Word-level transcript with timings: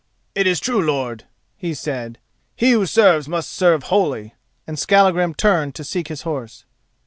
"It 0.33 0.47
is 0.47 0.59
true, 0.59 0.81
lord," 0.81 1.25
he 1.55 1.75
said. 1.75 2.17
"He 2.55 2.71
who 2.71 2.87
serves 2.87 3.29
must 3.29 3.51
serve 3.51 3.83
wholly," 3.83 4.33
and 4.65 4.79
Skallagrim 4.79 5.35
turned 5.35 5.75
to 5.75 5.83
seek 5.83 6.07
his 6.07 6.23
horse. 6.23 6.65